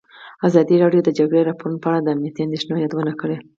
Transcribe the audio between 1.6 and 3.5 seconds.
په اړه د امنیتي اندېښنو یادونه کړې.